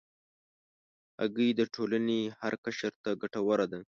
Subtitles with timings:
[1.21, 3.79] هګۍ د ټولنې هر قشر ته ګټوره ده.